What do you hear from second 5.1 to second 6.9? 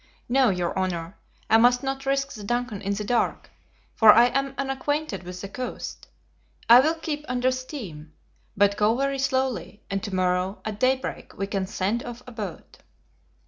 with the coast. I